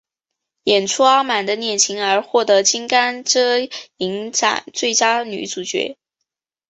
[0.63, 5.95] 演出阿满的恋情而获得金甘蔗影展最佳女主角。